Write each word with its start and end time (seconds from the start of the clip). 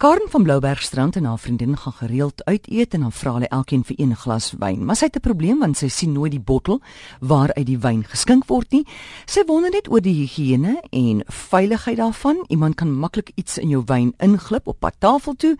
Karen 0.00 0.30
van 0.30 0.42
Bloubergstrand 0.42 1.16
en 1.16 1.24
haar 1.24 1.38
vriendin 1.38 1.76
gaan 1.76 1.92
gereeld 1.92 2.44
uit 2.44 2.70
eet 2.70 2.94
en 2.94 3.00
dan 3.00 3.12
vra 3.12 3.32
hulle 3.32 3.48
elkeen 3.48 3.82
vir 3.84 3.96
een 4.00 4.16
glas 4.16 4.54
wyn. 4.58 4.84
Maar 4.84 4.96
sy 4.96 5.04
het 5.04 5.16
'n 5.16 5.20
probleem 5.20 5.58
want 5.58 5.76
sy 5.76 5.88
sien 5.88 6.12
nooit 6.12 6.30
die 6.30 6.40
bottel 6.40 6.80
waaruit 7.20 7.66
die 7.66 7.78
wyn 7.78 8.04
geskink 8.04 8.46
word 8.46 8.70
nie. 8.70 8.86
Sy 9.26 9.42
wonder 9.46 9.70
net 9.70 9.90
oor 9.90 10.00
die 10.00 10.14
higiëne 10.14 10.80
en 10.90 11.22
veiligheid 11.26 11.96
daarvan. 11.96 12.44
Iemand 12.48 12.74
kan 12.74 12.98
maklik 12.98 13.30
iets 13.34 13.58
in 13.58 13.68
jou 13.68 13.82
wyn 13.86 14.14
inglip 14.16 14.66
op 14.66 14.78
pad 14.78 14.94
tafel 14.98 15.34
toe. 15.34 15.56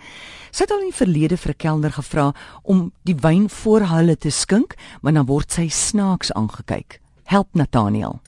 Sy 0.50 0.62
het 0.62 0.70
al 0.70 0.78
in 0.78 0.88
die 0.88 1.04
verlede 1.04 1.36
vir 1.36 1.50
'n 1.50 1.56
kelner 1.56 1.92
gevra 1.92 2.34
om 2.62 2.92
die 3.02 3.16
wyn 3.20 3.50
voor 3.50 3.80
hulle 3.80 4.16
te 4.16 4.30
skink, 4.30 4.74
maar 5.02 5.12
dan 5.12 5.26
word 5.26 5.52
sy 5.52 5.68
snaaks 5.68 6.32
aangekyk. 6.32 7.00
Help 7.24 7.48
Nathaniel. 7.52 8.20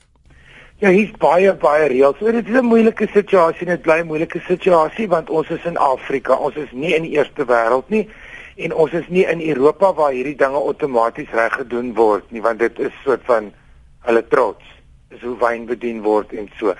Ja, 0.83 0.89
hier's 0.91 1.13
baie 1.15 1.53
baie 1.55 1.85
reëls. 1.87 2.17
So 2.19 2.31
dit 2.35 2.47
is 2.49 2.55
'n 2.59 2.65
moeilike 2.67 3.07
situasie, 3.07 3.65
dit 3.65 3.81
bly 3.81 3.99
'n 4.01 4.07
moeilike 4.07 4.39
situasie 4.39 5.07
want 5.07 5.29
ons 5.29 5.49
is 5.49 5.63
in 5.63 5.77
Afrika. 5.77 6.35
Ons 6.35 6.55
is 6.55 6.71
nie 6.71 6.93
in 6.95 7.03
die 7.03 7.15
eerste 7.15 7.45
wêreld 7.45 7.87
nie 7.89 8.09
en 8.57 8.73
ons 8.73 8.91
is 8.91 9.07
nie 9.07 9.25
in 9.25 9.39
Europa 9.41 9.93
waar 9.93 10.11
hierdie 10.11 10.35
dinge 10.35 10.59
outomaties 10.59 11.31
reg 11.31 11.53
gedoen 11.53 11.93
word 11.93 12.31
nie, 12.31 12.41
want 12.41 12.59
dit 12.59 12.79
is 12.79 12.91
soort 13.03 13.21
van 13.23 13.53
hulle 14.01 14.27
trots. 14.27 14.63
Dis 15.09 15.21
hoe 15.21 15.37
wyn 15.37 15.65
bedien 15.65 16.01
word 16.01 16.33
en 16.33 16.49
so. 16.59 16.75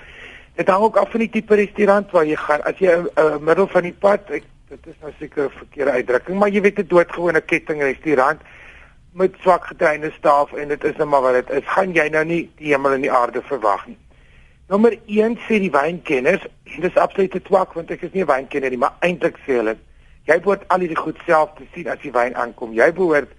Dit 0.55 0.67
hang 0.67 0.83
ook 0.83 0.97
af 0.97 1.11
van 1.11 1.19
die 1.19 1.29
tipe 1.29 1.55
restaurant 1.55 2.11
waar 2.11 2.25
jy 2.25 2.35
gaan. 2.35 2.61
As 2.63 2.77
jy 2.77 2.91
'n 2.91 3.07
uh, 3.17 3.37
middel 3.37 3.67
van 3.67 3.83
die 3.83 3.95
pad, 3.99 4.29
ek, 4.29 4.43
dit 4.69 4.79
is 4.85 4.95
nou 5.01 5.13
seker 5.19 5.43
'n 5.45 5.49
verkeerde 5.49 5.91
uitdrukking, 5.91 6.39
maar 6.39 6.49
jy 6.49 6.61
weet 6.61 6.79
'n 6.79 6.87
doodgewone 6.87 7.41
kettingrestaurant 7.41 8.41
met 9.13 9.35
swak 9.41 9.65
getrainde 9.65 10.11
staf 10.17 10.53
en 10.53 10.67
dit 10.67 10.83
is 10.83 10.95
nou 10.97 11.07
maar 11.09 11.21
wat 11.21 11.33
dit 11.33 11.49
is. 11.49 11.67
Gaan 11.75 11.93
jy 11.93 12.07
nou 12.09 12.23
nie 12.25 12.41
die 12.57 12.73
hemel 12.73 12.97
en 12.97 13.05
die 13.05 13.11
aarde 13.11 13.41
verwag 13.45 13.85
nie. 13.87 13.97
Nommer 14.71 14.95
1 15.05 15.37
sê 15.45 15.59
die 15.61 15.71
wynkenners, 15.71 16.45
dis 16.85 16.97
absoluut 16.97 17.31
te 17.31 17.41
swak 17.45 17.75
want 17.77 17.91
ek 17.93 18.07
is 18.07 18.13
nie 18.13 18.23
'n 18.23 18.31
wynkenner 18.31 18.73
nie, 18.73 18.81
maar 18.81 18.97
eintlik 19.05 19.37
sê 19.45 19.59
hulle 19.61 19.77
jy 20.25 20.39
behoort 20.39 20.63
al 20.71 20.79
hierdie 20.79 20.97
goed 20.97 21.19
self 21.27 21.53
te 21.57 21.67
sien 21.73 21.87
as 21.91 21.99
die 22.01 22.11
wyn 22.11 22.35
aankom. 22.35 22.73
Jy 22.73 22.89
behoort 22.95 23.29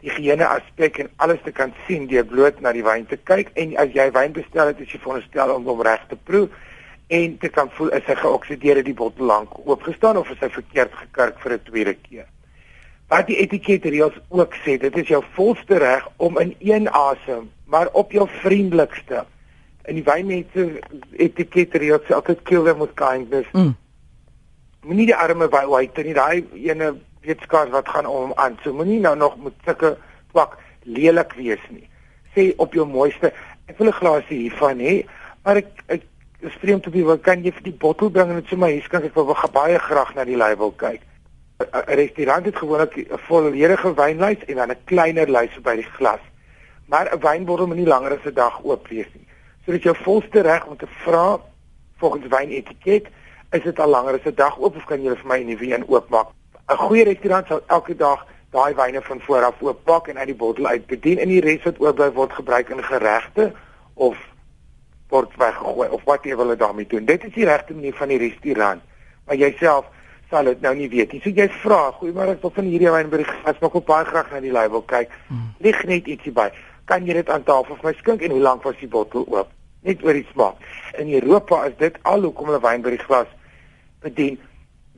die 0.00 0.10
higiëne 0.10 0.46
aspek 0.48 0.98
en 0.98 1.10
alles 1.16 1.42
te 1.44 1.52
kan 1.52 1.74
sien 1.86 2.06
deur 2.08 2.24
bloot 2.24 2.60
na 2.60 2.72
die 2.72 2.84
wyn 2.84 3.06
te 3.06 3.16
kyk 3.16 3.52
en 3.54 3.76
as 3.76 3.92
jy 3.92 4.08
wyn 4.10 4.32
bestel 4.32 4.72
het, 4.72 4.80
is 4.80 4.92
jy 4.92 4.98
veronderstel 4.98 5.54
om 5.54 5.68
hom 5.68 5.82
reg 5.84 6.06
te 6.08 6.16
proe 6.16 6.48
en 7.10 7.38
te 7.38 7.48
kan 7.48 7.70
voel 7.76 7.92
is 7.98 8.06
hy 8.06 8.16
geoksideer 8.16 8.80
het 8.80 8.86
die 8.88 8.96
bottel 8.96 9.26
lank 9.26 9.52
oopgestaan 9.66 10.16
of 10.16 10.30
is 10.30 10.40
hy 10.40 10.48
verkeerd 10.56 10.94
gekurk 11.04 11.40
vir 11.44 11.52
'n 11.52 11.62
tweede 11.68 11.94
keer 11.94 12.26
wat 13.10 13.26
die 13.26 13.40
etiketreëls 13.42 14.16
ook 14.28 14.54
sê, 14.62 14.76
dit 14.78 14.96
is 15.02 15.10
jou 15.10 15.20
volste 15.34 15.80
reg 15.82 16.06
om 16.22 16.38
in 16.38 16.54
een 16.62 16.86
asem, 16.94 17.48
maar 17.66 17.90
op 17.98 18.12
jou 18.14 18.28
vriendelikste. 18.40 19.24
In 19.90 19.98
die 19.98 20.06
wynmense 20.06 20.66
etiketreëls 21.18 22.06
sê 22.06 22.14
altyd 22.14 22.44
kill 22.46 22.68
them 22.68 22.78
with 22.84 22.94
kindness. 23.00 23.50
Mm. 23.56 23.74
Moenie 24.86 25.08
die 25.10 25.16
arme 25.16 25.50
wyte 25.50 26.06
nie, 26.06 26.14
daai 26.14 26.46
ene 26.54 26.94
weetskaars 27.26 27.74
wat 27.74 27.90
gaan 27.90 28.06
om 28.06 28.32
aan. 28.38 28.58
So 28.62 28.72
moenie 28.72 29.00
nou 29.02 29.16
nog 29.18 29.36
met 29.42 29.58
sulke 29.66 29.96
twak 30.30 30.56
lelik 30.86 31.34
wees 31.36 31.66
nie. 31.74 31.88
Sê 32.36 32.52
op 32.62 32.78
jou 32.78 32.86
mooiste, 32.86 33.32
ek 33.66 33.78
wil 33.78 33.90
'n 33.90 33.98
glasie 33.98 34.38
hiervan 34.46 34.78
hê, 34.78 35.04
maar 35.42 35.56
ek 35.56 35.82
ek 35.88 36.06
is 36.40 36.54
vreemd 36.62 36.82
te 36.82 36.90
wie 36.90 37.18
kan 37.18 37.42
jy 37.42 37.52
vir 37.52 37.62
die 37.62 37.78
bottel 37.78 38.10
bring 38.10 38.30
en 38.30 38.40
dit 38.40 38.46
sê 38.46 38.56
maar 38.56 38.70
hier 38.70 38.88
kan 38.88 39.02
ek 39.02 39.14
wel 39.14 39.34
baie 39.52 39.78
graag 39.78 40.14
na 40.14 40.24
die 40.24 40.36
label 40.36 40.70
kyk. 40.70 41.02
'n 41.60 41.94
restaurant 41.94 42.44
het 42.44 42.56
gewoonlik 42.56 42.94
'n 42.96 43.18
volledige 43.18 43.94
wynlys 43.94 44.44
en 44.44 44.54
dan 44.54 44.70
'n 44.70 44.84
kleiner 44.84 45.30
lys 45.30 45.60
by 45.62 45.74
die 45.74 45.90
glas. 45.96 46.20
Maar 46.86 47.06
'n 47.12 47.20
wynbottel 47.20 47.66
moet 47.66 47.76
nie 47.76 47.86
langer 47.86 48.12
as 48.16 48.24
'n 48.24 48.34
dag 48.34 48.62
oop 48.62 48.88
wees 48.88 49.10
nie. 49.12 49.26
So 49.64 49.72
dit 49.72 49.82
jou 49.82 49.96
volste 49.96 50.40
reg 50.40 50.66
om 50.66 50.76
te 50.76 50.86
vra 50.86 51.40
volgens 51.96 52.26
wynetiket, 52.28 53.06
is 53.50 53.62
dit 53.62 53.80
al 53.80 53.88
langer 53.88 54.14
as 54.14 54.24
'n 54.24 54.34
dag 54.34 54.58
oop 54.58 54.76
of 54.76 54.84
kan 54.84 55.02
jy 55.02 55.16
vir 55.16 55.26
my 55.26 55.38
'n 55.38 55.46
nuwe 55.46 55.74
een 55.74 55.88
oopmaak? 55.88 56.28
'n 56.68 56.76
Goeie 56.76 57.04
restaurant 57.04 57.46
sal 57.46 57.62
elke 57.66 57.96
dag 57.96 58.26
daai 58.50 58.74
wyne 58.74 59.02
van 59.02 59.20
voor 59.20 59.44
af 59.44 59.62
ooppak 59.62 60.08
en 60.08 60.18
uit 60.18 60.26
die 60.26 60.34
bottel 60.34 60.66
uit 60.66 60.86
bedien 60.86 61.18
en 61.18 61.28
die 61.28 61.40
res 61.40 61.62
wat 61.62 61.80
oorbly 61.80 62.10
word 62.12 62.32
gebruik 62.32 62.68
in 62.68 62.84
geregte 62.84 63.52
of 63.94 64.18
word 65.08 65.36
weggegooi 65.36 65.88
of 65.88 66.04
wat 66.04 66.24
jy 66.24 66.36
wil 66.36 66.56
daarmee 66.56 66.86
doen. 66.86 67.04
Dit 67.04 67.24
is 67.24 67.32
die 67.34 67.44
regte 67.44 67.74
manier 67.74 67.94
van 67.94 68.08
die 68.08 68.18
restaurant. 68.18 68.82
Maar 69.26 69.36
jouself 69.36 69.86
sal 70.30 70.48
dit 70.50 70.60
nou 70.62 70.72
nie 70.78 70.88
weet 70.90 71.12
nie. 71.12 71.20
So 71.24 71.32
jy 71.34 71.48
vra, 71.62 71.80
goeiemôre, 71.98 72.36
ek 72.36 72.44
wil 72.44 72.52
van 72.54 72.68
hierdie 72.70 72.92
wyn 72.94 73.10
by 73.12 73.22
die 73.22 73.28
gas 73.30 73.58
maak 73.62 73.78
op 73.80 73.86
baie 73.88 74.06
graag 74.08 74.30
na 74.32 74.42
die 74.44 74.52
label 74.54 74.84
kyk. 74.90 75.10
Hmm. 75.28 75.48
Lig 75.64 75.80
net 75.90 76.10
ietsie 76.10 76.32
by. 76.34 76.48
Kan 76.90 77.06
jy 77.06 77.16
dit 77.18 77.32
aan 77.32 77.46
tafel 77.46 77.78
vir 77.78 77.90
my 77.90 77.94
skink 77.98 78.22
en 78.26 78.34
hoe 78.36 78.44
lank 78.44 78.66
was 78.66 78.78
die 78.80 78.90
bottel 78.90 79.26
oop? 79.26 79.50
Net 79.86 80.04
oor 80.04 80.16
die 80.16 80.26
smaak. 80.30 80.60
In 81.00 81.10
Europa 81.16 81.64
is 81.66 81.76
dit 81.80 81.98
al 82.08 82.26
hoekom 82.26 82.50
hulle 82.50 82.62
wyn 82.62 82.84
by 82.84 82.94
die 82.94 83.02
glas 83.02 83.30
bedien. 84.04 84.38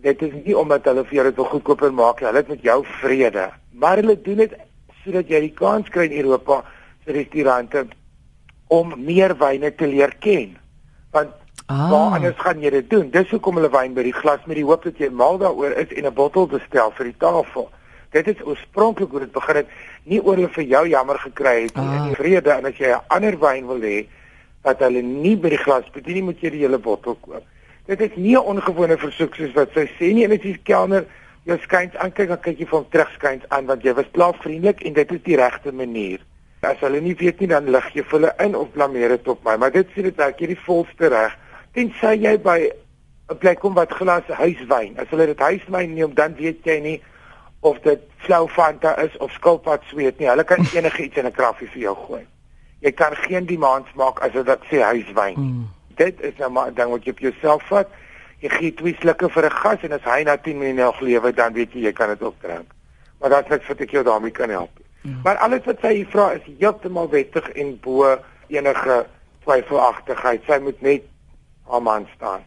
Dit 0.02 0.22
is 0.26 0.34
nie 0.42 0.56
omdat 0.58 0.88
hulle 0.90 1.04
vir 1.06 1.18
jou 1.20 1.26
dit 1.28 1.40
wil 1.40 1.50
goedkoper 1.52 1.92
maak 1.94 2.20
nie. 2.20 2.28
Hulle 2.28 2.42
het 2.42 2.52
met 2.52 2.64
jou 2.66 2.78
vrede. 3.00 3.48
Maar 3.72 4.02
hulle 4.02 4.16
doen 4.26 4.42
dit 4.44 4.56
sodat 5.02 5.30
jy 5.30 5.44
die 5.46 5.54
kans 5.58 5.88
kry 5.90 6.08
in 6.10 6.18
Europa 6.22 6.62
se 7.04 7.14
restaurante 7.14 7.86
om 8.72 8.94
meer 8.96 9.34
wyne 9.38 9.72
te 9.74 9.86
leer 9.86 10.14
ken. 10.22 10.56
Want 11.14 11.34
Ah. 11.66 11.90
Waar 11.90 12.14
anders 12.16 12.38
gaan 12.38 12.60
jy 12.60 12.70
dit 12.70 12.90
doen? 12.90 13.10
Dis 13.10 13.30
hoekom 13.30 13.56
hulle 13.60 13.70
wyn 13.70 13.94
by 13.94 14.02
die 14.02 14.16
glas 14.16 14.42
met 14.46 14.56
die 14.56 14.64
hoop 14.64 14.82
dat 14.82 14.98
jy 14.98 15.08
mal 15.10 15.38
daaroor 15.38 15.76
is 15.78 15.92
en 15.92 16.06
'n 16.06 16.14
bottel 16.14 16.46
bestel 16.46 16.90
vir 16.90 17.04
die 17.04 17.18
tafel. 17.18 17.70
Dit 18.10 18.28
is 18.28 18.44
oorspronklik 18.44 19.10
hoe 19.10 19.20
dit 19.20 19.32
begin 19.32 19.56
het, 19.56 19.68
nie 20.04 20.20
oor 20.20 20.36
hulle 20.36 20.48
vir 20.48 20.64
jou 20.64 20.88
jammer 20.88 21.18
gekry 21.18 21.62
het 21.62 21.76
nie 21.76 21.86
ah. 21.86 21.94
in 21.96 22.08
die 22.08 22.16
vrede 22.16 22.50
en 22.50 22.66
as 22.66 22.76
jy 22.76 22.90
'n 22.90 23.00
ander 23.08 23.38
wyn 23.38 23.66
wil 23.66 23.80
hê 23.80 24.06
wat 24.62 24.78
hulle 24.78 25.02
nie 25.02 25.36
by 25.36 25.48
die 25.48 25.62
glas 25.64 25.90
bedien 25.92 26.14
nie, 26.14 26.22
moet 26.22 26.40
jy 26.40 26.50
die 26.50 26.64
hele 26.64 26.78
bottel 26.78 27.16
koop. 27.20 27.44
Dit 27.86 28.00
is 28.00 28.14
nie 28.16 28.36
'n 28.36 28.44
ongewone 28.44 28.98
versoek 28.98 29.34
soos 29.34 29.54
wat 29.54 29.72
sy 29.74 29.86
sê 29.98 30.12
nie 30.14 30.24
en 30.24 30.32
as 30.32 30.40
die 30.40 30.58
kelner 30.62 31.04
jou 31.44 31.58
skyns 31.58 31.96
aankyk, 31.96 32.28
dan 32.28 32.40
kyk 32.40 32.58
jy 32.58 32.66
vir 32.66 32.78
hom 32.78 32.86
terugskyns 32.90 33.48
aan 33.48 33.66
want 33.66 33.82
jy 33.82 33.94
was 33.94 34.10
klaar 34.12 34.34
vriendelik 34.34 34.82
en 34.82 34.92
dit 34.92 35.12
is 35.12 35.22
die 35.22 35.36
regte 35.36 35.72
manier. 35.72 36.20
As 36.62 36.78
hulle 36.78 37.00
nie 37.00 37.14
weet 37.18 37.40
nie 37.40 37.48
dan 37.48 37.70
lig 37.70 37.88
jy 37.94 38.04
hulle 38.10 38.34
in 38.38 38.54
of 38.54 38.70
blameer 38.72 39.08
dit 39.08 39.28
op 39.28 39.44
my, 39.44 39.56
maar 39.56 39.70
dit 39.70 39.88
sê 39.94 40.02
dit 40.02 40.20
ek 40.20 40.38
hierdie 40.38 40.60
volste 40.66 41.08
reg 41.08 41.34
tensy 41.72 42.14
jy 42.20 42.36
by 42.38 42.70
'n 43.30 43.38
plek 43.38 43.60
kom 43.60 43.74
wat 43.74 43.92
glas 43.92 44.26
huiswyn. 44.28 44.98
As 44.98 45.08
hulle 45.08 45.26
dit 45.26 45.38
huiswyn 45.38 45.94
neem, 45.94 46.14
dan 46.14 46.34
weet 46.36 46.64
jy 46.64 46.78
nie 46.80 46.98
of 47.60 47.78
dit 47.86 48.00
flou 48.26 48.48
Fanta 48.48 48.96
is 48.98 49.16
of 49.16 49.30
skilpad 49.32 49.82
sweet 49.90 50.18
nie. 50.18 50.28
Hulle 50.28 50.44
kan 50.44 50.66
enigiets 50.78 51.16
in 51.16 51.26
'n 51.26 51.32
kraffie 51.32 51.68
vir 51.68 51.82
jou 51.82 51.96
gooi. 52.06 52.26
Jy 52.80 52.92
kan 52.92 53.16
geen 53.16 53.46
demands 53.46 53.92
maak 53.94 54.20
as 54.20 54.32
dit 54.32 54.68
sê 54.70 54.82
huiswyn. 54.82 55.38
Mm. 55.38 55.68
Dit 55.96 56.20
is 56.20 56.36
nou 56.38 56.50
maar 56.50 56.70
'n 56.70 56.74
ding 56.74 56.90
wat 56.90 57.04
jy 57.04 57.10
op 57.10 57.18
jouself 57.18 57.62
vat. 57.68 57.88
Jy 58.38 58.48
gee 58.48 58.74
twee 58.74 58.96
slukke 59.00 59.28
vir 59.30 59.44
'n 59.44 59.50
gas 59.50 59.82
en 59.82 59.92
as 59.92 60.04
hy 60.04 60.22
na 60.22 60.36
10 60.36 60.58
minute 60.58 60.82
nog 60.82 61.00
lewe, 61.00 61.32
dan 61.32 61.52
weet 61.52 61.72
jy 61.72 61.80
jy 61.80 61.92
kan 61.92 62.08
dit 62.08 62.22
ook 62.22 62.40
drink. 62.40 62.74
Maar 63.20 63.30
dit 63.30 63.60
is 63.60 63.66
wat 63.66 63.80
ek 63.80 63.90
jou 63.90 64.04
daarmee 64.04 64.30
kan 64.30 64.50
help. 64.50 64.80
Mm. 65.02 65.20
Maar 65.22 65.36
alles 65.36 65.64
wat 65.64 65.78
sy 65.80 66.06
vra 66.10 66.32
is 66.32 66.46
heeltemal 66.58 67.08
wettig 67.08 67.48
en 67.48 67.78
bo 67.80 68.18
enige 68.48 69.06
twyfelagtigheid. 69.44 70.42
Sy 70.46 70.58
moet 70.58 70.80
net 70.80 71.02
Alman 71.66 72.06
Stein. 72.16 72.44